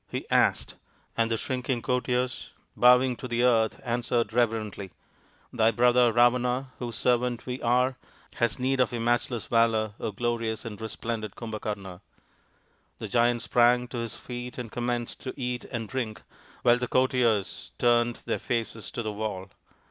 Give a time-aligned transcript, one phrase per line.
[0.09, 0.73] "he asked,
[1.15, 4.89] and the shrinking courtiers, bowing to the earth, answered reverently,"
[5.53, 7.97] Thy brother Ravana, whose servant we are,
[8.37, 12.01] has need of your matchless valour, glorious and resplendent Kumbhakarna."
[12.97, 16.23] The Giant sprang to his feet and commenced to eat and drink,
[16.63, 19.51] while the courtiers turned their faces to the wall.